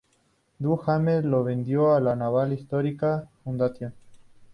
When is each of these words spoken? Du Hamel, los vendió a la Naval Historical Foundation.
Du 0.59 0.81
Hamel, 0.87 1.27
los 1.29 1.45
vendió 1.45 1.93
a 1.93 1.99
la 2.01 2.15
Naval 2.15 2.53
Historical 2.53 3.29
Foundation. 3.43 3.93